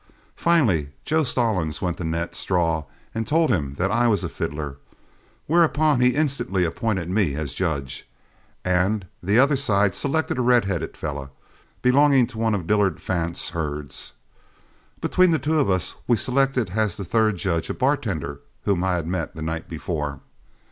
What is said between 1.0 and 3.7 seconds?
Joe Stallings went to Nat Straw and told